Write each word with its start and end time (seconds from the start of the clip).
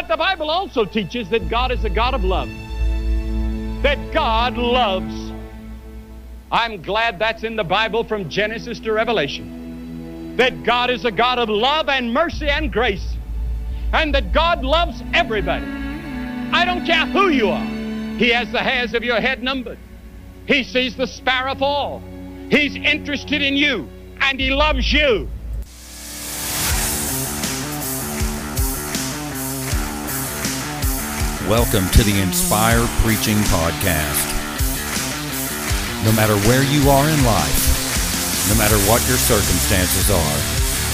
But 0.00 0.08
the 0.08 0.16
Bible 0.16 0.48
also 0.48 0.86
teaches 0.86 1.28
that 1.28 1.50
God 1.50 1.70
is 1.70 1.84
a 1.84 1.90
God 1.90 2.14
of 2.14 2.24
love. 2.24 2.48
That 3.82 3.98
God 4.14 4.56
loves. 4.56 5.30
I'm 6.50 6.80
glad 6.80 7.18
that's 7.18 7.44
in 7.44 7.54
the 7.54 7.64
Bible 7.64 8.04
from 8.04 8.30
Genesis 8.30 8.80
to 8.80 8.92
Revelation. 8.92 10.36
That 10.38 10.62
God 10.62 10.88
is 10.88 11.04
a 11.04 11.10
God 11.10 11.38
of 11.38 11.50
love 11.50 11.90
and 11.90 12.14
mercy 12.14 12.48
and 12.48 12.72
grace. 12.72 13.14
And 13.92 14.14
that 14.14 14.32
God 14.32 14.64
loves 14.64 15.02
everybody. 15.12 15.66
I 15.66 16.64
don't 16.64 16.86
care 16.86 17.04
who 17.04 17.28
you 17.28 17.50
are. 17.50 17.66
He 18.16 18.30
has 18.30 18.50
the 18.52 18.60
hairs 18.60 18.94
of 18.94 19.04
your 19.04 19.20
head 19.20 19.42
numbered. 19.42 19.78
He 20.46 20.64
sees 20.64 20.96
the 20.96 21.06
sparrow 21.06 21.56
fall. 21.56 22.02
He's 22.48 22.74
interested 22.74 23.42
in 23.42 23.54
you 23.54 23.86
and 24.22 24.40
he 24.40 24.48
loves 24.48 24.90
you. 24.90 25.28
Welcome 31.50 31.90
to 31.98 32.04
the 32.04 32.20
Inspire 32.22 32.86
Preaching 33.02 33.42
Podcast. 33.50 34.22
No 36.06 36.14
matter 36.14 36.38
where 36.46 36.62
you 36.62 36.86
are 36.86 37.10
in 37.10 37.24
life, 37.26 38.46
no 38.46 38.54
matter 38.54 38.78
what 38.86 39.02
your 39.10 39.18
circumstances 39.18 40.14
are, 40.14 40.38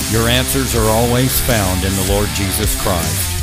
your 0.08 0.32
answers 0.32 0.72
are 0.74 0.88
always 0.88 1.44
found 1.44 1.84
in 1.84 1.92
the 1.92 2.08
Lord 2.08 2.32
Jesus 2.32 2.72
Christ. 2.80 3.36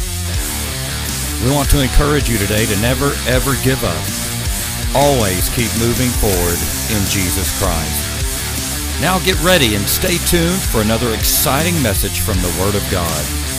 We 1.46 1.54
want 1.54 1.70
to 1.78 1.86
encourage 1.86 2.34
you 2.34 2.42
today 2.42 2.66
to 2.66 2.82
never, 2.82 3.14
ever 3.30 3.54
give 3.62 3.86
up. 3.86 4.06
Always 4.98 5.54
keep 5.54 5.70
moving 5.78 6.10
forward 6.18 6.58
in 6.98 7.06
Jesus 7.14 7.54
Christ. 7.62 8.98
Now 9.06 9.22
get 9.22 9.38
ready 9.46 9.76
and 9.78 9.86
stay 9.86 10.18
tuned 10.26 10.58
for 10.58 10.82
another 10.82 11.14
exciting 11.14 11.78
message 11.86 12.26
from 12.26 12.42
the 12.42 12.50
Word 12.58 12.74
of 12.74 12.82
God. 12.90 13.53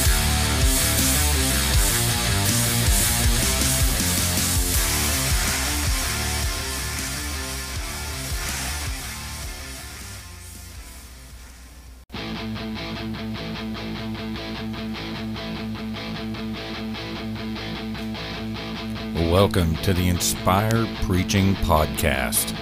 Welcome 19.45 19.77
to 19.83 19.93
the 19.93 20.09
Inspire 20.09 20.87
Preaching 21.03 21.55
Podcast. 21.57 22.55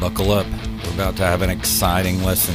Buckle 0.00 0.30
up. 0.30 0.46
We're 0.46 0.94
about 0.94 1.16
to 1.16 1.24
have 1.24 1.42
an 1.42 1.50
exciting 1.50 2.22
lesson. 2.22 2.54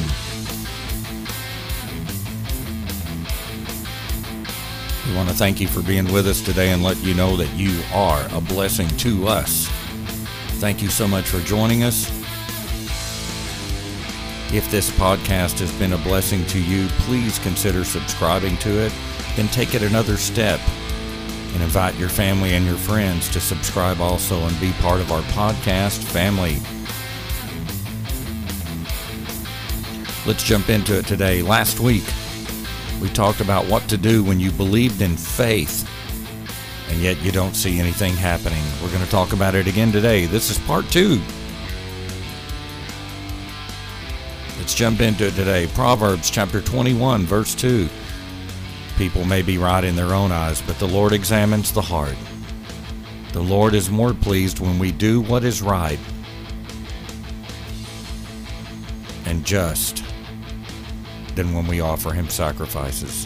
We 5.07 5.15
want 5.15 5.29
to 5.29 5.35
thank 5.35 5.61
you 5.61 5.67
for 5.67 5.83
being 5.83 6.11
with 6.11 6.25
us 6.27 6.41
today 6.41 6.71
and 6.71 6.81
let 6.81 6.97
you 7.03 7.13
know 7.13 7.37
that 7.37 7.53
you 7.53 7.83
are 7.93 8.27
a 8.31 8.41
blessing 8.41 8.87
to 8.97 9.27
us. 9.27 9.72
Thank 10.63 10.81
you 10.81 10.87
so 10.87 11.09
much 11.09 11.25
for 11.25 11.41
joining 11.41 11.83
us. 11.83 12.09
If 14.53 14.71
this 14.71 14.89
podcast 14.91 15.59
has 15.59 15.69
been 15.73 15.91
a 15.91 15.97
blessing 15.97 16.45
to 16.45 16.57
you, 16.57 16.87
please 16.99 17.37
consider 17.39 17.83
subscribing 17.83 18.55
to 18.59 18.69
it. 18.69 18.93
Then 19.35 19.49
take 19.49 19.75
it 19.75 19.81
another 19.81 20.15
step 20.15 20.61
and 21.51 21.61
invite 21.61 21.95
your 21.95 22.07
family 22.07 22.53
and 22.53 22.65
your 22.65 22.77
friends 22.77 23.27
to 23.33 23.41
subscribe 23.41 23.99
also 23.99 24.39
and 24.39 24.57
be 24.61 24.71
part 24.79 25.01
of 25.01 25.11
our 25.11 25.21
podcast 25.23 26.01
family. 26.01 26.61
Let's 30.25 30.45
jump 30.45 30.69
into 30.69 30.97
it 30.97 31.05
today. 31.05 31.41
Last 31.41 31.81
week, 31.81 32.05
we 33.01 33.09
talked 33.09 33.41
about 33.41 33.65
what 33.65 33.89
to 33.89 33.97
do 33.97 34.23
when 34.23 34.39
you 34.39 34.49
believed 34.49 35.01
in 35.01 35.17
faith 35.17 35.85
and 36.93 37.01
yet 37.01 37.19
you 37.23 37.31
don't 37.31 37.55
see 37.55 37.79
anything 37.79 38.13
happening. 38.13 38.63
We're 38.79 38.91
going 38.91 39.03
to 39.03 39.09
talk 39.09 39.33
about 39.33 39.55
it 39.55 39.65
again 39.65 39.91
today. 39.91 40.27
This 40.27 40.51
is 40.51 40.59
part 40.59 40.87
two. 40.91 41.19
Let's 44.59 44.75
jump 44.75 45.01
into 45.01 45.25
it 45.25 45.33
today. 45.33 45.65
Proverbs 45.73 46.29
chapter 46.29 46.61
21, 46.61 47.23
verse 47.25 47.55
2. 47.55 47.89
People 48.95 49.25
may 49.25 49.41
be 49.41 49.57
right 49.57 49.83
in 49.83 49.95
their 49.95 50.13
own 50.13 50.31
eyes, 50.31 50.61
but 50.61 50.77
the 50.77 50.87
Lord 50.87 51.13
examines 51.13 51.71
the 51.71 51.81
heart. 51.81 52.15
The 53.31 53.41
Lord 53.41 53.73
is 53.73 53.89
more 53.89 54.13
pleased 54.13 54.59
when 54.59 54.77
we 54.77 54.91
do 54.91 55.19
what 55.21 55.43
is 55.43 55.63
right 55.63 55.99
and 59.25 59.43
just 59.43 60.03
than 61.33 61.55
when 61.55 61.65
we 61.65 61.79
offer 61.79 62.11
Him 62.11 62.29
sacrifices. 62.29 63.25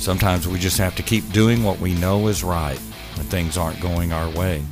Sometimes 0.00 0.48
we 0.48 0.58
just 0.58 0.78
have 0.78 0.96
to 0.96 1.02
keep 1.02 1.30
doing 1.30 1.62
what 1.62 1.78
we 1.78 1.92
know 1.92 2.28
is 2.28 2.42
right 2.42 2.78
when 3.16 3.26
things 3.26 3.58
aren't 3.58 3.80
going 3.80 4.14
our 4.14 4.30
way. 4.30 4.64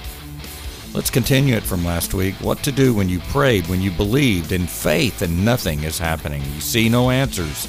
Let's 0.94 1.10
continue 1.10 1.54
it 1.54 1.62
from 1.62 1.84
last 1.84 2.14
week. 2.14 2.34
What 2.36 2.62
to 2.62 2.72
do 2.72 2.94
when 2.94 3.10
you 3.10 3.20
prayed, 3.20 3.66
when 3.66 3.82
you 3.82 3.90
believed 3.90 4.52
in 4.52 4.66
faith 4.66 5.20
and 5.20 5.44
nothing 5.44 5.84
is 5.84 5.98
happening. 5.98 6.42
You 6.54 6.62
see 6.62 6.88
no 6.88 7.10
answers. 7.10 7.68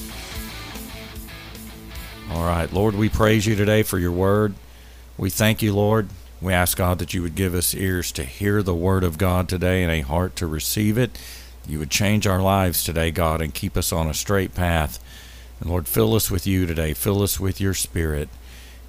All 2.31 2.46
right, 2.46 2.72
Lord, 2.72 2.96
we 2.96 3.09
praise 3.09 3.46
you 3.46 3.58
today 3.58 3.84
for 3.84 4.00
your 4.00 4.14
word. 4.14 4.53
We 5.18 5.30
thank 5.30 5.62
you, 5.62 5.74
Lord. 5.74 6.08
We 6.42 6.53
ask 6.53 6.78
God 6.78 6.98
that 7.00 7.14
you 7.14 7.22
would 7.24 7.36
give 7.36 7.53
us 7.53 7.75
ears 7.75 8.14
to 8.14 8.24
hear 8.24 8.64
the 8.64 8.74
word 8.74 9.03
of 9.03 9.18
God 9.18 9.50
today 9.50 9.84
and 9.84 9.92
a 9.92 10.00
heart 10.00 10.38
to 10.38 10.48
receive 10.48 10.98
it. 10.98 11.19
You 11.68 11.80
would 11.80 11.92
change 11.92 12.25
our 12.25 12.42
lives 12.42 12.86
today, 12.86 13.12
God, 13.12 13.42
and 13.42 13.53
keep 13.53 13.75
us 13.75 13.92
on 13.92 14.08
a 14.08 14.14
straight 14.14 14.56
path. 14.56 14.98
And 15.59 15.70
Lord, 15.70 15.88
fill 15.88 16.16
us 16.16 16.31
with 16.31 16.47
you 16.47 16.66
today. 16.66 16.94
Fill 16.94 17.22
us 17.22 17.40
with 17.40 17.59
your 17.59 17.74
spirit. 17.74 18.30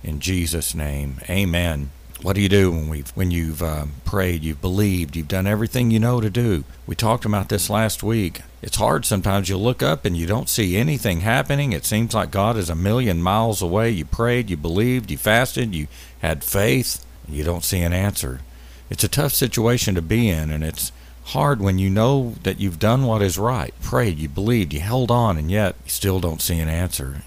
In 0.02 0.20
Jesus' 0.20 0.74
name, 0.74 1.20
amen. 1.28 1.90
What 2.22 2.34
do 2.34 2.42
you 2.42 2.50
do 2.50 2.70
when 2.70 2.88
we've 2.90 3.08
when 3.10 3.30
you've 3.30 3.62
uh, 3.62 3.86
prayed, 4.04 4.42
you've 4.42 4.60
believed, 4.60 5.16
you've 5.16 5.28
done 5.28 5.46
everything 5.46 5.90
you 5.90 5.98
know 5.98 6.20
to 6.20 6.28
do? 6.28 6.64
We 6.86 6.94
talked 6.94 7.24
about 7.24 7.48
this 7.48 7.70
last 7.70 8.02
week. 8.02 8.42
It's 8.60 8.76
hard 8.76 9.06
sometimes. 9.06 9.48
You 9.48 9.56
look 9.56 9.82
up 9.82 10.04
and 10.04 10.14
you 10.16 10.26
don't 10.26 10.48
see 10.48 10.76
anything 10.76 11.20
happening. 11.20 11.72
It 11.72 11.86
seems 11.86 12.12
like 12.12 12.30
God 12.30 12.58
is 12.58 12.68
a 12.68 12.74
million 12.74 13.22
miles 13.22 13.62
away. 13.62 13.90
You 13.90 14.04
prayed, 14.04 14.50
you 14.50 14.58
believed, 14.58 15.10
you 15.10 15.16
fasted, 15.16 15.74
you 15.74 15.86
had 16.20 16.44
faith, 16.44 17.04
and 17.26 17.34
you 17.34 17.42
don't 17.42 17.64
see 17.64 17.80
an 17.80 17.94
answer. 17.94 18.42
It's 18.90 19.04
a 19.04 19.08
tough 19.08 19.32
situation 19.32 19.94
to 19.94 20.02
be 20.02 20.28
in, 20.28 20.50
and 20.50 20.62
it's 20.62 20.92
hard 21.30 21.60
when 21.60 21.78
you 21.78 21.88
know 21.88 22.34
that 22.42 22.60
you've 22.60 22.78
done 22.78 23.04
what 23.04 23.22
is 23.22 23.38
right, 23.38 23.72
prayed, 23.80 24.18
you 24.18 24.28
believed, 24.28 24.72
you 24.72 24.80
held 24.80 25.10
on, 25.10 25.38
and 25.38 25.50
yet 25.50 25.76
you 25.84 25.90
still 25.90 26.20
don't 26.20 26.42
see 26.42 26.58
an 26.58 26.68
answer. 26.68 27.22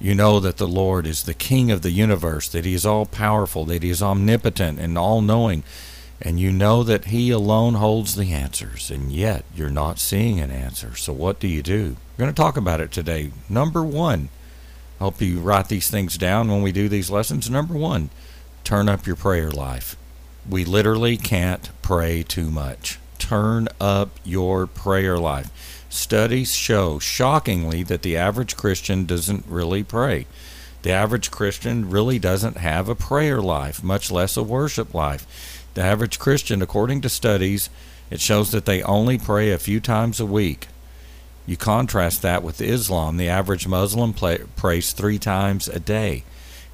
You 0.00 0.14
know 0.14 0.40
that 0.40 0.56
the 0.56 0.66
Lord 0.66 1.06
is 1.06 1.22
the 1.22 1.34
King 1.34 1.70
of 1.70 1.82
the 1.82 1.90
universe, 1.90 2.48
that 2.48 2.64
He 2.64 2.74
is 2.74 2.84
all 2.84 3.06
powerful, 3.06 3.64
that 3.66 3.82
He 3.82 3.90
is 3.90 4.02
omnipotent 4.02 4.78
and 4.78 4.98
all 4.98 5.22
knowing, 5.22 5.62
and 6.20 6.40
you 6.40 6.52
know 6.52 6.82
that 6.82 7.06
He 7.06 7.30
alone 7.30 7.74
holds 7.74 8.16
the 8.16 8.32
answers, 8.32 8.90
and 8.90 9.12
yet 9.12 9.44
you're 9.54 9.70
not 9.70 9.98
seeing 9.98 10.40
an 10.40 10.50
answer. 10.50 10.94
So, 10.96 11.12
what 11.12 11.40
do 11.40 11.48
you 11.48 11.62
do? 11.62 11.96
We're 12.16 12.24
going 12.24 12.34
to 12.34 12.42
talk 12.42 12.56
about 12.56 12.80
it 12.80 12.92
today. 12.92 13.30
Number 13.48 13.82
one, 13.82 14.28
I 15.00 15.04
hope 15.04 15.20
you 15.20 15.40
write 15.40 15.68
these 15.68 15.88
things 15.88 16.18
down 16.18 16.50
when 16.50 16.62
we 16.62 16.72
do 16.72 16.88
these 16.88 17.10
lessons. 17.10 17.48
Number 17.48 17.74
one, 17.74 18.10
turn 18.64 18.88
up 18.88 19.06
your 19.06 19.16
prayer 19.16 19.50
life. 19.50 19.96
We 20.48 20.64
literally 20.64 21.16
can't 21.16 21.70
pray 21.82 22.22
too 22.22 22.50
much. 22.50 22.98
Turn 23.18 23.68
up 23.80 24.10
your 24.24 24.66
prayer 24.66 25.16
life. 25.18 25.50
Studies 25.88 26.54
show, 26.54 26.98
shockingly, 26.98 27.82
that 27.84 28.02
the 28.02 28.16
average 28.16 28.56
Christian 28.56 29.04
doesn't 29.04 29.44
really 29.46 29.84
pray. 29.84 30.26
The 30.82 30.90
average 30.90 31.30
Christian 31.30 31.88
really 31.90 32.18
doesn't 32.18 32.56
have 32.56 32.88
a 32.88 32.96
prayer 32.96 33.40
life, 33.40 33.84
much 33.84 34.10
less 34.10 34.36
a 34.36 34.42
worship 34.42 34.92
life. 34.94 35.64
The 35.74 35.82
average 35.82 36.18
Christian, 36.18 36.60
according 36.60 37.02
to 37.02 37.08
studies, 37.08 37.70
it 38.10 38.20
shows 38.20 38.50
that 38.50 38.64
they 38.64 38.82
only 38.82 39.18
pray 39.18 39.52
a 39.52 39.58
few 39.58 39.80
times 39.80 40.18
a 40.18 40.26
week. 40.26 40.66
You 41.46 41.56
contrast 41.56 42.22
that 42.22 42.42
with 42.42 42.60
Islam. 42.60 43.16
The 43.16 43.28
average 43.28 43.68
Muslim 43.68 44.12
prays 44.12 44.92
three 44.92 45.18
times 45.18 45.68
a 45.68 45.78
day. 45.78 46.24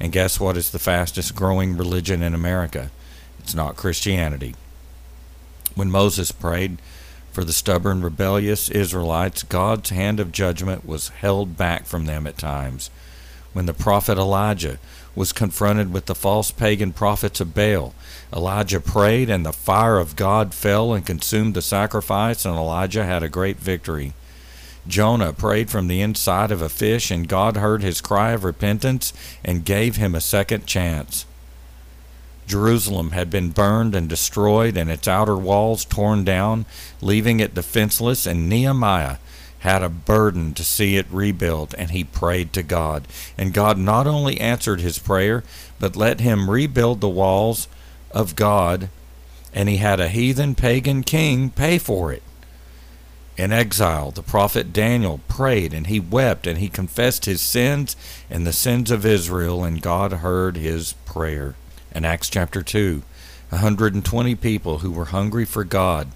And 0.01 0.13
guess 0.13 0.41
what 0.41 0.57
is 0.57 0.71
the 0.71 0.79
fastest 0.79 1.35
growing 1.35 1.77
religion 1.77 2.23
in 2.23 2.35
America? 2.35 2.91
It's 3.39 3.55
not 3.55 3.77
Christianity. 3.77 4.55
When 5.75 5.91
Moses 5.91 6.33
prayed 6.33 6.79
for 7.33 7.45
the 7.45 7.53
stubborn, 7.53 8.03
rebellious 8.03 8.69
Israelites, 8.69 9.43
God's 9.43 9.91
hand 9.91 10.19
of 10.19 10.33
judgment 10.33 10.87
was 10.87 11.11
held 11.11 11.57
back 11.57 11.87
from 11.87 12.07
them 12.07 12.27
at 12.27 12.37
times. 12.37 12.91
When 13.53 13.67
the 13.67 13.75
prophet 13.75 14.19
Elijah 14.19 14.79
was 15.15 15.33
confronted 15.33 15.93
with 15.93 16.07
the 16.07 16.15
false 16.15 16.51
pagan 16.51 16.93
prophets 16.93 17.41
of 17.41 17.55
Baal, 17.55 17.95
Elijah 18.33 18.81
prayed, 18.81 19.31
and 19.31 19.45
the 19.45 19.53
fire 19.53 19.99
of 19.99 20.17
God 20.17 20.53
fell 20.53 20.93
and 20.93 21.07
consumed 21.07 21.55
the 21.55 21.63
sacrifice, 21.63 22.45
and 22.45 22.55
Elijah 22.57 23.05
had 23.05 23.23
a 23.23 23.29
great 23.29 23.59
victory. 23.59 24.13
Jonah 24.87 25.33
prayed 25.33 25.71
from 25.71 25.87
the 25.87 26.01
inside 26.01 26.51
of 26.51 26.63
a 26.63 26.69
fish, 26.69 27.11
and 27.11 27.29
God 27.29 27.57
heard 27.57 27.83
his 27.83 28.01
cry 28.01 28.33
of 28.33 28.45
repentance 28.45 29.13
and 29.45 29.65
gave 29.65 29.97
him 29.97 30.15
a 30.15 30.21
second 30.21 30.67
chance. 30.67 31.27
Jerusalem 32.49 33.11
had 33.11 33.31
been 33.31 33.51
burned 33.51 33.95
and 33.95 34.09
destroyed 34.09 34.77
and 34.77 34.91
its 34.91 35.07
outer 35.07 35.37
walls 35.37 35.85
torn 35.85 36.25
down, 36.25 36.67
leaving 37.01 37.39
it 37.41 37.55
defenseless, 37.55 38.27
and 38.27 38.49
Nehemiah 38.49 39.19
had 39.61 39.83
a 39.83 39.89
burden 39.89 40.55
to 40.55 40.65
see 40.65 40.97
it 40.97 41.07
rebuilt, 41.11 41.75
and 41.77 41.91
he 41.91 42.05
prayed 42.05 42.53
to 42.55 42.63
God. 42.63 43.07
And 43.37 43.53
God 43.53 43.77
not 43.77 44.07
only 44.07 44.41
answered 44.41 44.81
his 44.81 44.99
prayer, 44.99 45.45
but 45.79 45.97
let 45.97 46.21
him 46.21 46.49
rebuild 46.49 47.01
the 47.01 47.09
walls 47.09 47.69
of 48.11 48.37
God, 48.37 48.89
and 49.53 49.69
he 49.69 49.77
had 49.77 50.01
a 50.01 50.09
heathen 50.09 50.55
pagan 50.55 51.03
king 51.03 51.51
pay 51.51 51.79
for 51.79 52.13
it. 52.13 52.23
In 53.37 53.53
exile, 53.53 54.11
the 54.11 54.23
prophet 54.23 54.73
Daniel 54.73 55.21
prayed, 55.29 55.73
and 55.73 55.87
he 55.87 56.01
wept, 56.01 56.47
and 56.47 56.59
he 56.59 56.69
confessed 56.69 57.25
his 57.25 57.41
sins 57.41 57.97
and 58.31 58.47
the 58.47 58.53
sins 58.53 58.91
of 58.91 59.07
Israel, 59.07 59.65
and 59.65 59.83
God 59.83 60.13
heard 60.15 60.57
his 60.57 60.95
prayer. 61.05 61.55
In 61.95 62.05
Acts 62.05 62.29
chapter 62.29 62.63
2, 62.63 63.03
120 63.51 64.35
people 64.35 64.79
who 64.79 64.91
were 64.91 65.07
hungry 65.07 65.45
for 65.45 65.65
God 65.65 66.09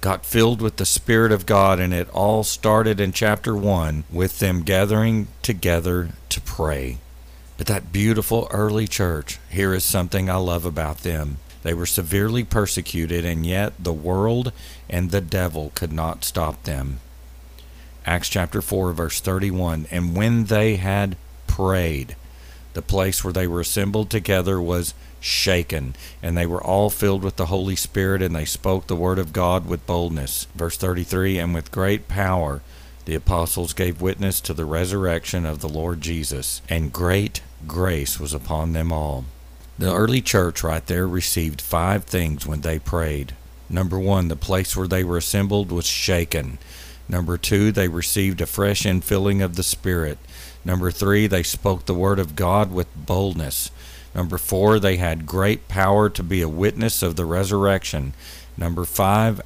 got 0.00 0.26
filled 0.26 0.60
with 0.60 0.76
the 0.76 0.84
Spirit 0.84 1.32
of 1.32 1.46
God, 1.46 1.80
and 1.80 1.94
it 1.94 2.08
all 2.10 2.44
started 2.44 3.00
in 3.00 3.12
chapter 3.12 3.56
1 3.56 4.04
with 4.10 4.38
them 4.38 4.62
gathering 4.62 5.28
together 5.42 6.10
to 6.28 6.40
pray. 6.42 6.98
But 7.56 7.66
that 7.68 7.92
beautiful 7.92 8.46
early 8.50 8.86
church, 8.86 9.38
here 9.48 9.72
is 9.72 9.84
something 9.84 10.28
I 10.28 10.36
love 10.36 10.64
about 10.66 10.98
them. 10.98 11.38
They 11.62 11.72
were 11.72 11.86
severely 11.86 12.44
persecuted, 12.44 13.24
and 13.24 13.46
yet 13.46 13.72
the 13.78 13.92
world 13.92 14.52
and 14.88 15.10
the 15.10 15.22
devil 15.22 15.72
could 15.74 15.92
not 15.92 16.24
stop 16.24 16.62
them. 16.64 17.00
Acts 18.04 18.28
chapter 18.28 18.62
4, 18.62 18.92
verse 18.92 19.20
31 19.20 19.86
And 19.90 20.14
when 20.14 20.44
they 20.44 20.76
had 20.76 21.16
prayed, 21.46 22.14
the 22.76 22.82
place 22.82 23.24
where 23.24 23.32
they 23.32 23.46
were 23.46 23.60
assembled 23.60 24.10
together 24.10 24.60
was 24.60 24.92
shaken, 25.18 25.96
and 26.22 26.36
they 26.36 26.44
were 26.44 26.62
all 26.62 26.90
filled 26.90 27.24
with 27.24 27.36
the 27.36 27.46
Holy 27.46 27.74
Spirit, 27.74 28.20
and 28.20 28.36
they 28.36 28.44
spoke 28.44 28.86
the 28.86 28.94
word 28.94 29.18
of 29.18 29.32
God 29.32 29.66
with 29.66 29.86
boldness. 29.86 30.46
Verse 30.54 30.76
33 30.76 31.38
And 31.38 31.54
with 31.54 31.72
great 31.72 32.06
power 32.06 32.60
the 33.06 33.14
apostles 33.14 33.72
gave 33.72 34.02
witness 34.02 34.42
to 34.42 34.52
the 34.52 34.66
resurrection 34.66 35.46
of 35.46 35.60
the 35.60 35.70
Lord 35.70 36.02
Jesus, 36.02 36.60
and 36.68 36.92
great 36.92 37.40
grace 37.66 38.20
was 38.20 38.34
upon 38.34 38.74
them 38.74 38.92
all. 38.92 39.24
The 39.78 39.94
early 39.94 40.20
church 40.20 40.62
right 40.62 40.84
there 40.84 41.08
received 41.08 41.62
five 41.62 42.04
things 42.04 42.46
when 42.46 42.60
they 42.60 42.78
prayed. 42.78 43.34
Number 43.70 43.98
one, 43.98 44.28
the 44.28 44.36
place 44.36 44.76
where 44.76 44.88
they 44.88 45.02
were 45.02 45.16
assembled 45.16 45.72
was 45.72 45.86
shaken. 45.86 46.58
Number 47.08 47.38
two, 47.38 47.72
they 47.72 47.88
received 47.88 48.42
a 48.42 48.46
fresh 48.46 48.82
infilling 48.82 49.42
of 49.42 49.56
the 49.56 49.62
Spirit. 49.62 50.18
Number 50.66 50.90
three, 50.90 51.26
they 51.26 51.42
spoke 51.42 51.86
the 51.86 51.94
word 51.94 52.18
of 52.18 52.36
God 52.36 52.70
with 52.70 52.88
boldness. 52.94 53.70
Number 54.14 54.36
four, 54.36 54.78
they 54.78 54.96
had 54.98 55.24
great 55.24 55.68
power 55.68 56.10
to 56.10 56.22
be 56.22 56.42
a 56.42 56.48
witness 56.48 57.02
of 57.02 57.16
the 57.16 57.24
resurrection. 57.24 58.12
Number 58.58 58.84
five, 58.84 59.40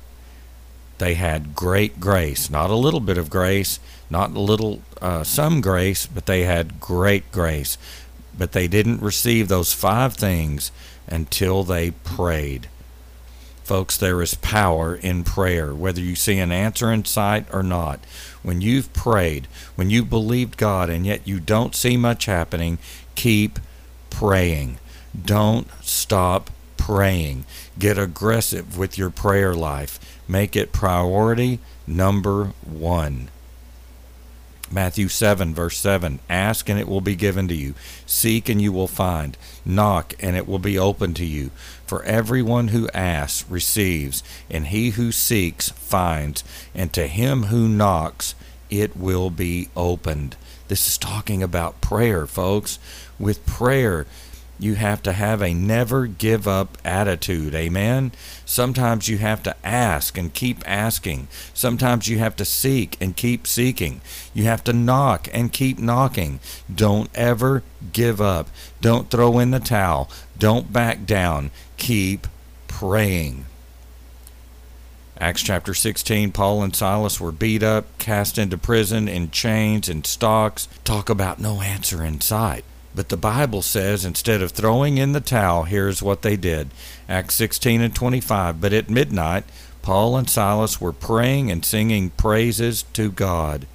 they 0.99 1.14
had 1.14 1.55
great 1.55 2.00
grace. 2.00 2.50
Not 2.50 2.70
a 2.70 2.75
little 2.75 3.00
bit 3.00 3.19
of 3.19 3.31
grace, 3.31 3.78
not 4.11 4.32
a 4.32 4.40
little, 4.40 4.82
uh, 5.00 5.22
some 5.22 5.61
grace, 5.61 6.06
but 6.06 6.26
they 6.26 6.43
had 6.43 6.81
great 6.81 7.31
grace 7.31 7.78
but 8.40 8.52
they 8.52 8.66
didn't 8.66 9.02
receive 9.02 9.49
those 9.49 9.75
five 9.75 10.14
things 10.14 10.73
until 11.06 11.62
they 11.62 11.90
prayed. 11.90 12.70
Folks, 13.70 13.96
there 13.96 14.20
is 14.20 14.34
power 14.34 14.96
in 14.96 15.22
prayer, 15.22 15.72
whether 15.72 16.00
you 16.00 16.17
see 16.17 16.40
an 16.40 16.50
answer 16.50 16.93
in 16.93 17.05
sight 17.05 17.46
or 17.52 17.62
not. 17.62 18.00
When 18.43 18.61
you've 18.61 18.93
prayed, 18.93 19.46
when 19.76 19.90
you 19.90 20.05
believed 20.05 20.56
God, 20.56 20.90
and 20.90 21.06
yet 21.06 21.20
you 21.25 21.38
don't 21.38 21.76
see 21.76 21.96
much 21.96 22.25
happening, 22.25 22.78
keep 23.14 23.61
praying. 24.11 24.78
Don't 25.14 25.69
stop 25.82 26.50
praying. 26.76 27.44
Get 27.78 27.96
aggressive 27.96 28.76
with 28.76 28.99
your 28.99 29.08
prayer 29.08 29.55
life. 29.55 30.00
Make 30.26 30.56
it 30.56 30.73
priority 30.73 31.61
number 31.87 32.46
one. 32.69 33.28
Matthew 34.70 35.08
7, 35.08 35.52
verse 35.52 35.76
7 35.78 36.20
Ask 36.28 36.69
and 36.69 36.78
it 36.78 36.88
will 36.88 37.00
be 37.00 37.17
given 37.17 37.49
to 37.49 37.55
you. 37.55 37.75
Seek 38.06 38.49
and 38.49 38.62
you 38.62 38.72
will 38.72 38.87
find. 38.87 39.37
Knock 39.64 40.14
and 40.20 40.37
it 40.37 40.46
will 40.46 40.61
be 40.61 40.78
opened 40.78 41.17
to 41.17 41.25
you. 41.25 41.50
For 41.87 42.05
everyone 42.05 42.69
who 42.69 42.88
asks 42.90 43.50
receives, 43.50 44.22
and 44.49 44.69
he 44.69 44.90
who 44.90 45.11
seeks 45.11 45.70
finds, 45.70 46.44
and 46.75 46.93
to 46.93 47.08
him 47.08 47.44
who 47.44 47.69
knocks 47.69 48.34
it 48.70 48.96
will 48.96 49.31
be 49.31 49.69
opened. 49.76 50.37
This 50.69 50.87
is 50.87 50.99
talking 50.99 51.43
about 51.43 51.81
prayer, 51.81 52.26
folks. 52.26 52.78
With 53.19 53.44
prayer, 53.44 54.06
you 54.61 54.75
have 54.75 55.03
to 55.03 55.12
have 55.12 55.43
a 55.43 55.55
never 55.55 56.07
give 56.07 56.47
up 56.47 56.77
attitude. 56.85 57.55
Amen. 57.55 58.12
Sometimes 58.45 59.09
you 59.09 59.19
have 59.19 59.43
to 59.45 59.57
ask 59.67 60.19
and 60.19 60.33
keep 60.35 60.62
asking. 60.69 61.29
Sometimes 61.55 62.09
you 62.09 62.19
have 62.19 62.37
to 62.37 62.45
seek 62.45 62.97
and 63.01 63.17
keep 63.17 63.47
seeking. 63.47 64.01
You 64.35 64.45
have 64.45 64.62
to 64.65 64.73
knock 64.73 65.29
and 65.33 65.53
keep 65.53 65.79
knocking. 65.79 66.41
Don't 66.73 67.11
ever 67.15 67.62
give 67.93 68.21
up. 68.21 68.49
Don't 68.81 69.11
throw 69.11 69.39
in 69.39 69.51
the 69.51 69.61
towel. 69.61 70.11
Don't 70.39 70.73
back 70.73 71.07
down. 71.07 71.51
Keep 71.77 72.27
praying. 72.69 73.47
Acts 75.19 75.43
chapter 75.43 75.75
16, 75.75 76.33
Paul 76.33 76.62
and 76.62 76.75
Silas 76.75 77.21
were 77.21 77.31
beat 77.31 77.62
up, 77.62 77.99
cast 77.99 78.39
into 78.39 78.57
prison, 78.57 79.07
in 79.07 79.31
chains 79.31 79.87
and 79.87 80.07
stocks. 80.07 80.67
Talk 80.83 81.11
about 81.11 81.39
no 81.39 81.61
answer 81.61 82.03
in 82.03 82.23
sight. 82.23 82.65
But 82.94 83.08
the 83.08 83.16
Bible 83.16 83.62
says 83.62 84.04
instead 84.04 84.42
of 84.42 84.50
throwing 84.50 84.98
in 84.98 85.12
the 85.12 85.20
towel, 85.20 85.64
here's 85.64 86.02
what 86.02 86.22
they 86.22 86.37
did. 86.37 86.70
Acts 87.08 87.37
16 87.37 87.81
and 87.81 87.94
25. 87.94 88.60
But 88.60 88.72
at 88.72 88.90
midnight, 88.90 89.44
Paul 89.82 90.16
and 90.16 90.28
Silas 90.28 90.81
were 90.81 90.92
praying 90.92 91.50
and 91.50 91.64
singing 91.64 92.10
praises 92.10 92.82
to 92.94 93.10
God. 93.10 93.66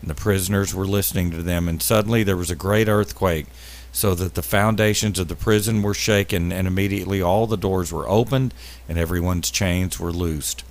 And 0.00 0.10
the 0.10 0.14
prisoners 0.14 0.74
were 0.74 0.86
listening 0.86 1.30
to 1.32 1.42
them, 1.42 1.68
and 1.68 1.82
suddenly 1.82 2.22
there 2.22 2.36
was 2.36 2.50
a 2.50 2.56
great 2.56 2.88
earthquake, 2.88 3.46
so 3.92 4.14
that 4.14 4.34
the 4.34 4.42
foundations 4.42 5.18
of 5.18 5.28
the 5.28 5.36
prison 5.36 5.82
were 5.82 5.94
shaken, 5.94 6.50
and 6.50 6.66
immediately 6.66 7.20
all 7.20 7.46
the 7.46 7.56
doors 7.56 7.92
were 7.92 8.08
opened, 8.08 8.54
and 8.88 8.98
everyone's 8.98 9.50
chains 9.50 10.00
were 10.00 10.12
loosed. 10.12 10.64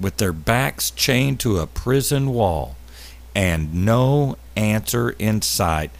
With 0.00 0.18
their 0.18 0.32
backs 0.32 0.90
chained 0.90 1.40
to 1.40 1.58
a 1.58 1.66
prison 1.66 2.30
wall, 2.30 2.76
and 3.34 3.84
no 3.84 4.36
answer 4.54 5.10
in 5.18 5.42
sight, 5.42 5.90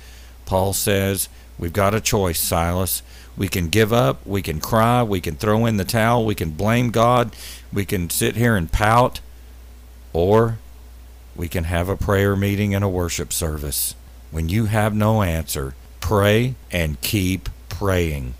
Paul 0.52 0.74
says, 0.74 1.30
We've 1.58 1.72
got 1.72 1.94
a 1.94 2.00
choice, 2.02 2.38
Silas. 2.38 3.02
We 3.38 3.48
can 3.48 3.70
give 3.70 3.90
up, 3.90 4.26
we 4.26 4.42
can 4.42 4.60
cry, 4.60 5.02
we 5.02 5.18
can 5.18 5.34
throw 5.36 5.64
in 5.64 5.78
the 5.78 5.84
towel, 5.86 6.26
we 6.26 6.34
can 6.34 6.50
blame 6.50 6.90
God, 6.90 7.34
we 7.72 7.86
can 7.86 8.10
sit 8.10 8.36
here 8.36 8.54
and 8.54 8.70
pout, 8.70 9.20
or 10.12 10.58
we 11.34 11.48
can 11.48 11.64
have 11.64 11.88
a 11.88 11.96
prayer 11.96 12.36
meeting 12.36 12.74
and 12.74 12.84
a 12.84 12.88
worship 12.90 13.32
service. 13.32 13.94
When 14.30 14.50
you 14.50 14.66
have 14.66 14.94
no 14.94 15.22
answer, 15.22 15.74
pray 16.00 16.54
and 16.70 17.00
keep 17.00 17.48
praying. 17.70 18.34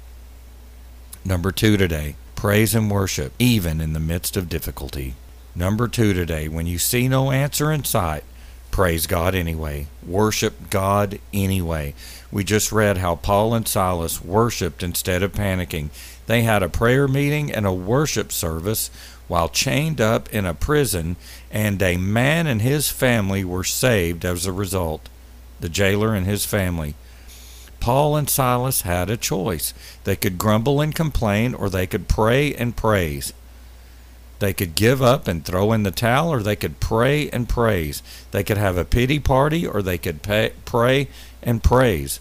Number 1.24 1.50
two 1.50 1.78
today, 1.78 2.16
praise 2.36 2.74
and 2.74 2.90
worship, 2.90 3.32
even 3.38 3.80
in 3.80 3.94
the 3.94 4.00
midst 4.00 4.36
of 4.36 4.50
difficulty. 4.50 5.14
Number 5.54 5.88
two 5.88 6.12
today, 6.12 6.46
when 6.46 6.66
you 6.66 6.76
see 6.76 7.08
no 7.08 7.30
answer 7.30 7.72
in 7.72 7.84
sight, 7.84 8.24
praise 8.72 9.06
God 9.06 9.36
anyway, 9.36 9.86
worship 10.04 10.70
God 10.70 11.20
anyway. 11.32 11.94
We 12.32 12.42
just 12.42 12.72
read 12.72 12.96
how 12.96 13.14
Paul 13.14 13.54
and 13.54 13.68
Silas 13.68 14.24
worshiped 14.24 14.82
instead 14.82 15.22
of 15.22 15.32
panicking. 15.32 15.90
They 16.26 16.42
had 16.42 16.62
a 16.62 16.68
prayer 16.68 17.06
meeting 17.06 17.52
and 17.52 17.66
a 17.66 17.72
worship 17.72 18.32
service 18.32 18.90
while 19.28 19.48
chained 19.48 20.00
up 20.00 20.28
in 20.30 20.46
a 20.46 20.54
prison, 20.54 21.16
and 21.50 21.80
a 21.82 21.96
man 21.96 22.46
and 22.46 22.60
his 22.62 22.90
family 22.90 23.44
were 23.44 23.64
saved 23.64 24.24
as 24.24 24.46
a 24.46 24.52
result. 24.52 25.08
The 25.60 25.68
jailer 25.68 26.14
and 26.14 26.26
his 26.26 26.44
family. 26.44 26.94
Paul 27.78 28.16
and 28.16 28.28
Silas 28.28 28.82
had 28.82 29.10
a 29.10 29.16
choice. 29.16 29.74
They 30.04 30.16
could 30.16 30.38
grumble 30.38 30.80
and 30.80 30.94
complain, 30.94 31.54
or 31.54 31.68
they 31.68 31.86
could 31.86 32.08
pray 32.08 32.54
and 32.54 32.76
praise. 32.76 33.32
They 34.42 34.52
could 34.52 34.74
give 34.74 35.00
up 35.00 35.28
and 35.28 35.44
throw 35.44 35.70
in 35.70 35.84
the 35.84 35.92
towel, 35.92 36.32
or 36.32 36.42
they 36.42 36.56
could 36.56 36.80
pray 36.80 37.30
and 37.30 37.48
praise. 37.48 38.02
They 38.32 38.42
could 38.42 38.56
have 38.56 38.76
a 38.76 38.84
pity 38.84 39.20
party, 39.20 39.64
or 39.64 39.82
they 39.82 39.98
could 39.98 40.20
pay, 40.20 40.50
pray 40.64 41.06
and 41.44 41.62
praise. 41.62 42.18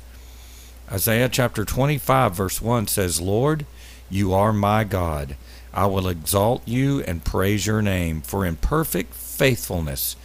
Isaiah 0.92 1.30
chapter 1.30 1.66
25, 1.66 2.36
verse 2.36 2.62
1 2.62 2.86
says, 2.86 3.20
Lord, 3.20 3.66
you 4.08 4.36
are 4.36 4.54
my 4.54 4.84
God. 4.84 5.36
I 5.74 5.88
will 5.88 6.08
exalt 6.08 6.62
you 6.68 7.02
and 7.06 7.26
praise 7.26 7.66
your 7.66 7.82
name, 7.82 8.22
for 8.22 8.46
in 8.46 8.58
perfect 8.58 9.16
faithfulness 9.16 10.16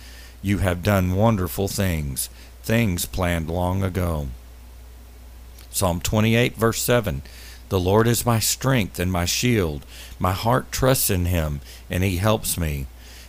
you 0.43 0.59
have 0.59 0.83
done 0.83 1.15
wonderful 1.15 1.67
things, 1.67 2.29
things 2.63 3.07
planned 3.07 3.49
long 3.49 3.83
ago. 3.83 4.29
Psalm 5.71 6.03
28, 6.03 6.57
verse 6.57 6.83
7 6.83 7.23
the 7.69 7.81
Lord 7.81 8.07
is 8.07 8.25
my 8.25 8.39
strength 8.39 8.99
and 8.99 9.11
my 9.11 9.25
shield. 9.25 9.85
My 10.19 10.33
heart 10.33 10.71
trusts 10.71 11.11
in 11.11 11.27
him, 11.27 11.61
and 11.91 12.05
he 12.05 12.17
helps 12.17 12.57
me. 12.57 12.87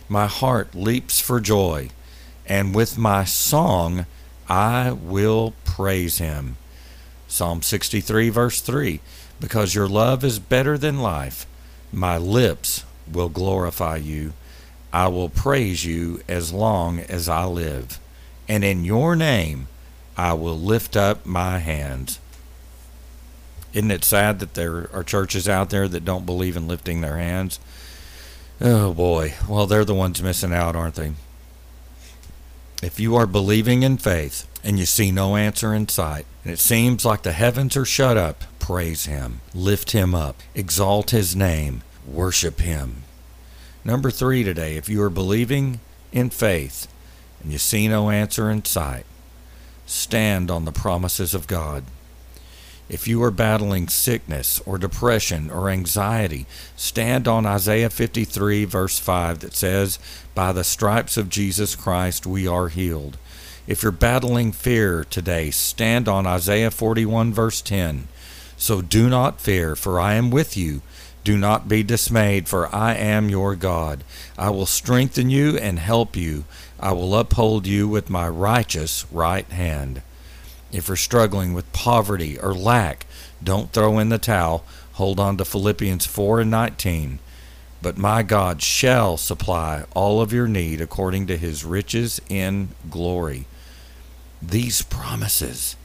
My 0.08 0.26
heart 0.26 0.74
leaps 0.74 1.20
for 1.20 1.40
joy, 1.40 1.90
and 2.46 2.74
with 2.74 2.96
my 2.96 3.24
song 3.24 4.06
I 4.48 4.92
will 4.92 5.54
praise 5.64 6.18
him. 6.18 6.56
Psalm 7.26 7.60
63, 7.60 8.30
verse 8.30 8.60
3 8.60 9.00
Because 9.40 9.74
your 9.74 9.88
love 9.88 10.24
is 10.24 10.38
better 10.38 10.78
than 10.78 11.02
life, 11.02 11.46
my 11.92 12.16
lips 12.16 12.84
will 13.10 13.28
glorify 13.28 13.96
you. 13.96 14.32
I 14.92 15.08
will 15.08 15.28
praise 15.28 15.84
you 15.84 16.22
as 16.28 16.52
long 16.52 17.00
as 17.00 17.28
I 17.28 17.44
live. 17.44 17.98
And 18.48 18.64
in 18.64 18.84
your 18.84 19.14
name 19.14 19.68
I 20.16 20.32
will 20.32 20.58
lift 20.58 20.96
up 20.96 21.26
my 21.26 21.58
hands. 21.58 22.18
Isn't 23.78 23.92
it 23.92 24.02
sad 24.04 24.40
that 24.40 24.54
there 24.54 24.90
are 24.92 25.04
churches 25.04 25.48
out 25.48 25.70
there 25.70 25.86
that 25.86 26.04
don't 26.04 26.26
believe 26.26 26.56
in 26.56 26.66
lifting 26.66 27.00
their 27.00 27.16
hands? 27.16 27.60
Oh 28.60 28.92
boy. 28.92 29.34
Well, 29.48 29.68
they're 29.68 29.84
the 29.84 29.94
ones 29.94 30.20
missing 30.20 30.52
out, 30.52 30.74
aren't 30.74 30.96
they? 30.96 31.12
If 32.82 32.98
you 32.98 33.14
are 33.14 33.24
believing 33.24 33.84
in 33.84 33.96
faith 33.96 34.48
and 34.64 34.80
you 34.80 34.84
see 34.84 35.12
no 35.12 35.36
answer 35.36 35.72
in 35.72 35.86
sight, 35.86 36.26
and 36.42 36.52
it 36.52 36.58
seems 36.58 37.04
like 37.04 37.22
the 37.22 37.30
heavens 37.30 37.76
are 37.76 37.84
shut 37.84 38.16
up, 38.16 38.42
praise 38.58 39.06
Him, 39.06 39.42
lift 39.54 39.92
Him 39.92 40.12
up, 40.12 40.42
exalt 40.56 41.10
His 41.10 41.36
name, 41.36 41.82
worship 42.04 42.58
Him. 42.58 43.04
Number 43.84 44.10
three 44.10 44.42
today, 44.42 44.74
if 44.76 44.88
you 44.88 45.00
are 45.04 45.08
believing 45.08 45.78
in 46.10 46.30
faith 46.30 46.88
and 47.40 47.52
you 47.52 47.58
see 47.58 47.86
no 47.86 48.10
answer 48.10 48.50
in 48.50 48.64
sight, 48.64 49.06
stand 49.86 50.50
on 50.50 50.64
the 50.64 50.72
promises 50.72 51.32
of 51.32 51.46
God. 51.46 51.84
If 52.88 53.06
you 53.06 53.22
are 53.22 53.30
battling 53.30 53.88
sickness 53.88 54.62
or 54.64 54.78
depression 54.78 55.50
or 55.50 55.68
anxiety, 55.68 56.46
stand 56.74 57.28
on 57.28 57.44
Isaiah 57.44 57.90
53, 57.90 58.64
verse 58.64 58.98
5, 58.98 59.40
that 59.40 59.54
says, 59.54 59.98
By 60.34 60.52
the 60.52 60.64
stripes 60.64 61.18
of 61.18 61.28
Jesus 61.28 61.76
Christ 61.76 62.26
we 62.26 62.46
are 62.46 62.68
healed. 62.68 63.18
If 63.66 63.82
you're 63.82 63.92
battling 63.92 64.52
fear 64.52 65.04
today, 65.04 65.50
stand 65.50 66.08
on 66.08 66.26
Isaiah 66.26 66.70
41, 66.70 67.34
verse 67.34 67.60
10. 67.60 68.08
So 68.56 68.80
do 68.80 69.10
not 69.10 69.40
fear, 69.40 69.76
for 69.76 70.00
I 70.00 70.14
am 70.14 70.30
with 70.30 70.56
you. 70.56 70.80
Do 71.24 71.36
not 71.36 71.68
be 71.68 71.82
dismayed, 71.82 72.48
for 72.48 72.74
I 72.74 72.94
am 72.94 73.28
your 73.28 73.54
God. 73.54 74.02
I 74.38 74.48
will 74.48 74.64
strengthen 74.64 75.28
you 75.28 75.58
and 75.58 75.78
help 75.78 76.16
you. 76.16 76.44
I 76.80 76.92
will 76.92 77.14
uphold 77.14 77.66
you 77.66 77.86
with 77.86 78.08
my 78.08 78.26
righteous 78.26 79.04
right 79.12 79.46
hand. 79.50 80.00
If 80.72 80.88
you're 80.88 80.96
struggling 80.96 81.54
with 81.54 81.72
poverty 81.72 82.38
or 82.38 82.54
lack, 82.54 83.06
don't 83.42 83.72
throw 83.72 83.98
in 83.98 84.08
the 84.08 84.18
towel. 84.18 84.64
Hold 84.94 85.18
on 85.18 85.36
to 85.38 85.44
Philippians 85.44 86.06
4 86.06 86.40
and 86.40 86.50
19. 86.50 87.18
But 87.80 87.96
my 87.96 88.22
God 88.22 88.60
shall 88.60 89.16
supply 89.16 89.84
all 89.94 90.20
of 90.20 90.32
your 90.32 90.48
need 90.48 90.80
according 90.80 91.26
to 91.28 91.36
his 91.36 91.64
riches 91.64 92.20
in 92.28 92.70
glory. 92.90 93.46
These 94.42 94.82
promises, 94.82 95.76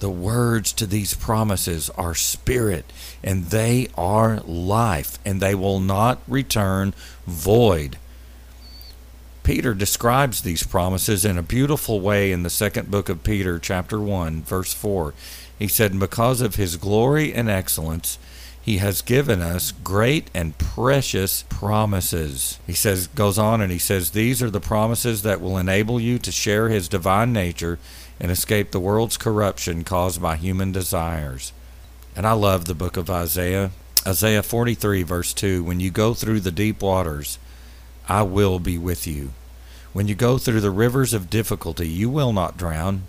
the 0.00 0.10
words 0.10 0.72
to 0.74 0.86
these 0.86 1.14
promises 1.14 1.90
are 1.90 2.14
spirit, 2.14 2.92
and 3.22 3.46
they 3.46 3.88
are 3.96 4.40
life, 4.40 5.18
and 5.24 5.40
they 5.40 5.54
will 5.54 5.80
not 5.80 6.20
return 6.28 6.94
void. 7.26 7.98
Peter 9.50 9.74
describes 9.74 10.42
these 10.42 10.62
promises 10.62 11.24
in 11.24 11.36
a 11.36 11.42
beautiful 11.42 12.00
way 12.00 12.30
in 12.30 12.44
the 12.44 12.48
second 12.48 12.88
book 12.88 13.08
of 13.08 13.24
Peter, 13.24 13.58
chapter 13.58 13.98
1, 13.98 14.44
verse 14.44 14.72
4. 14.72 15.12
He 15.58 15.66
said, 15.66 15.98
Because 15.98 16.40
of 16.40 16.54
his 16.54 16.76
glory 16.76 17.34
and 17.34 17.50
excellence, 17.50 18.16
he 18.62 18.76
has 18.76 19.02
given 19.02 19.40
us 19.40 19.72
great 19.72 20.30
and 20.32 20.56
precious 20.56 21.42
promises. 21.48 22.60
He 22.64 22.74
says 22.74 23.08
goes 23.08 23.38
on 23.40 23.60
and 23.60 23.72
he 23.72 23.78
says 23.80 24.12
these 24.12 24.40
are 24.40 24.50
the 24.50 24.60
promises 24.60 25.22
that 25.22 25.40
will 25.40 25.58
enable 25.58 25.98
you 25.98 26.20
to 26.20 26.30
share 26.30 26.68
his 26.68 26.86
divine 26.86 27.32
nature 27.32 27.80
and 28.20 28.30
escape 28.30 28.70
the 28.70 28.78
world's 28.78 29.16
corruption 29.16 29.82
caused 29.82 30.22
by 30.22 30.36
human 30.36 30.70
desires. 30.70 31.52
And 32.14 32.24
I 32.24 32.34
love 32.34 32.66
the 32.66 32.74
book 32.76 32.96
of 32.96 33.10
Isaiah. 33.10 33.72
Isaiah 34.06 34.44
43 34.44 35.02
verse 35.02 35.34
2, 35.34 35.64
when 35.64 35.80
you 35.80 35.90
go 35.90 36.14
through 36.14 36.38
the 36.38 36.52
deep 36.52 36.80
waters, 36.82 37.40
I 38.08 38.22
will 38.22 38.60
be 38.60 38.78
with 38.78 39.08
you. 39.08 39.32
When 39.92 40.06
you 40.06 40.14
go 40.14 40.38
through 40.38 40.60
the 40.60 40.70
rivers 40.70 41.12
of 41.12 41.30
difficulty, 41.30 41.88
you 41.88 42.08
will 42.08 42.32
not 42.32 42.56
drown. 42.56 43.02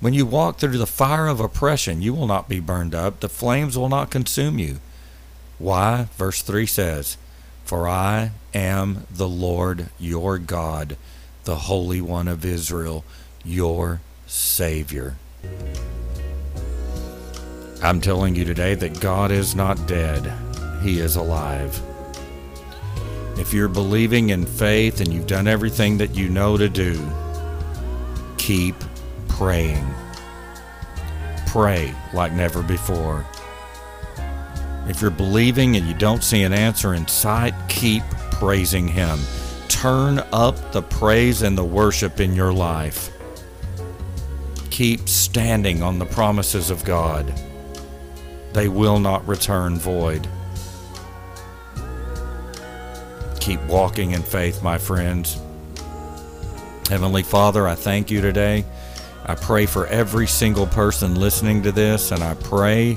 When 0.00 0.14
you 0.14 0.24
walk 0.26 0.58
through 0.58 0.78
the 0.78 0.86
fire 0.86 1.26
of 1.26 1.40
oppression, 1.40 2.02
you 2.02 2.14
will 2.14 2.26
not 2.26 2.48
be 2.48 2.60
burned 2.60 2.94
up. 2.94 3.20
The 3.20 3.28
flames 3.28 3.76
will 3.76 3.88
not 3.88 4.10
consume 4.10 4.58
you. 4.58 4.78
Why? 5.58 6.08
Verse 6.16 6.42
3 6.42 6.66
says, 6.66 7.16
For 7.64 7.88
I 7.88 8.32
am 8.54 9.06
the 9.10 9.28
Lord 9.28 9.88
your 9.98 10.38
God, 10.38 10.96
the 11.44 11.56
Holy 11.56 12.00
One 12.00 12.28
of 12.28 12.44
Israel, 12.44 13.04
your 13.44 14.00
Savior. 14.26 15.16
I'm 17.82 18.00
telling 18.00 18.36
you 18.36 18.44
today 18.44 18.74
that 18.76 19.00
God 19.00 19.32
is 19.32 19.56
not 19.56 19.88
dead, 19.88 20.32
He 20.82 21.00
is 21.00 21.16
alive. 21.16 21.80
If 23.38 23.52
you're 23.52 23.68
believing 23.68 24.30
in 24.30 24.44
faith 24.44 25.00
and 25.00 25.12
you've 25.12 25.26
done 25.26 25.48
everything 25.48 25.98
that 25.98 26.14
you 26.14 26.28
know 26.28 26.56
to 26.56 26.68
do, 26.68 27.00
keep 28.36 28.76
praying. 29.28 29.84
Pray 31.46 31.94
like 32.12 32.32
never 32.32 32.62
before. 32.62 33.26
If 34.88 35.00
you're 35.00 35.10
believing 35.10 35.76
and 35.76 35.86
you 35.86 35.94
don't 35.94 36.22
see 36.22 36.42
an 36.42 36.52
answer 36.52 36.94
in 36.94 37.06
sight, 37.08 37.54
keep 37.68 38.02
praising 38.32 38.88
Him. 38.88 39.18
Turn 39.68 40.18
up 40.32 40.72
the 40.72 40.82
praise 40.82 41.42
and 41.42 41.56
the 41.56 41.64
worship 41.64 42.20
in 42.20 42.34
your 42.34 42.52
life. 42.52 43.10
Keep 44.70 45.08
standing 45.08 45.82
on 45.82 45.98
the 45.98 46.06
promises 46.06 46.70
of 46.70 46.84
God. 46.84 47.32
They 48.52 48.68
will 48.68 48.98
not 48.98 49.26
return 49.26 49.78
void. 49.78 50.28
Keep 53.42 53.62
walking 53.62 54.12
in 54.12 54.22
faith, 54.22 54.62
my 54.62 54.78
friends. 54.78 55.36
Heavenly 56.88 57.24
Father, 57.24 57.66
I 57.66 57.74
thank 57.74 58.08
you 58.08 58.20
today. 58.20 58.64
I 59.26 59.34
pray 59.34 59.66
for 59.66 59.88
every 59.88 60.28
single 60.28 60.68
person 60.68 61.16
listening 61.16 61.60
to 61.64 61.72
this, 61.72 62.12
and 62.12 62.22
I 62.22 62.34
pray 62.34 62.96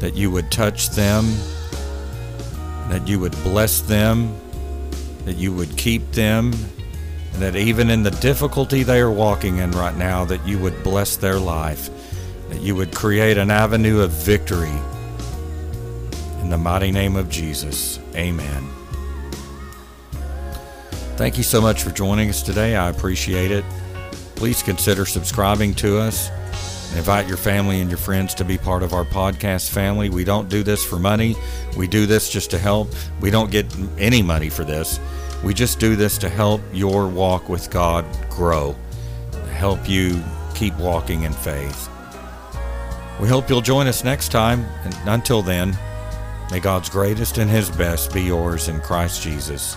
that 0.00 0.16
you 0.16 0.32
would 0.32 0.50
touch 0.50 0.90
them, 0.90 1.32
that 2.88 3.06
you 3.06 3.20
would 3.20 3.40
bless 3.44 3.80
them, 3.82 4.36
that 5.26 5.36
you 5.36 5.52
would 5.52 5.76
keep 5.76 6.10
them, 6.10 6.52
and 7.34 7.40
that 7.40 7.54
even 7.54 7.88
in 7.88 8.02
the 8.02 8.10
difficulty 8.10 8.82
they 8.82 8.98
are 8.98 9.12
walking 9.12 9.58
in 9.58 9.70
right 9.70 9.96
now, 9.96 10.24
that 10.24 10.44
you 10.44 10.58
would 10.58 10.82
bless 10.82 11.16
their 11.16 11.38
life, 11.38 11.88
that 12.48 12.60
you 12.60 12.74
would 12.74 12.92
create 12.92 13.38
an 13.38 13.52
avenue 13.52 14.00
of 14.00 14.10
victory. 14.10 14.74
In 16.40 16.50
the 16.50 16.58
mighty 16.58 16.90
name 16.90 17.14
of 17.14 17.30
Jesus, 17.30 18.00
amen. 18.16 18.77
Thank 21.18 21.36
you 21.36 21.42
so 21.42 21.60
much 21.60 21.82
for 21.82 21.90
joining 21.90 22.28
us 22.28 22.42
today. 22.42 22.76
I 22.76 22.90
appreciate 22.90 23.50
it. 23.50 23.64
Please 24.36 24.62
consider 24.62 25.04
subscribing 25.04 25.74
to 25.74 25.98
us 25.98 26.30
invite 26.96 27.26
your 27.26 27.36
family 27.36 27.80
and 27.80 27.90
your 27.90 27.98
friends 27.98 28.34
to 28.34 28.44
be 28.44 28.56
part 28.56 28.84
of 28.84 28.92
our 28.92 29.04
podcast 29.04 29.70
family. 29.70 30.08
We 30.10 30.22
don't 30.22 30.48
do 30.48 30.62
this 30.62 30.84
for 30.84 30.96
money, 30.96 31.34
we 31.76 31.88
do 31.88 32.06
this 32.06 32.30
just 32.30 32.52
to 32.52 32.58
help. 32.58 32.88
We 33.20 33.32
don't 33.32 33.50
get 33.50 33.66
any 33.98 34.22
money 34.22 34.48
for 34.48 34.62
this. 34.62 35.00
We 35.42 35.54
just 35.54 35.80
do 35.80 35.96
this 35.96 36.18
to 36.18 36.28
help 36.28 36.60
your 36.72 37.08
walk 37.08 37.48
with 37.48 37.68
God 37.68 38.04
grow, 38.30 38.76
help 39.50 39.88
you 39.88 40.22
keep 40.54 40.76
walking 40.78 41.24
in 41.24 41.32
faith. 41.32 41.88
We 43.20 43.26
hope 43.26 43.48
you'll 43.48 43.60
join 43.60 43.88
us 43.88 44.04
next 44.04 44.28
time. 44.28 44.64
And 44.84 44.96
until 45.06 45.42
then, 45.42 45.76
may 46.52 46.60
God's 46.60 46.88
greatest 46.88 47.38
and 47.38 47.50
His 47.50 47.70
best 47.70 48.14
be 48.14 48.22
yours 48.22 48.68
in 48.68 48.80
Christ 48.80 49.20
Jesus. 49.20 49.76